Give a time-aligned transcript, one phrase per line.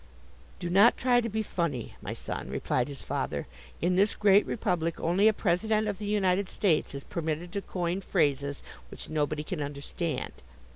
[0.57, 3.45] "Do not try to be funny, my son," replied his father,
[3.83, 8.01] "in this great republic only a President of the United States is permitted to coin
[8.01, 10.31] phrases which nobody can understand.